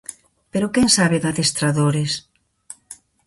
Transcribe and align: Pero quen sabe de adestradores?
Pero 0.51 0.71
quen 0.73 0.87
sabe 0.97 1.17
de 1.21 1.27
adestradores? 1.31 2.11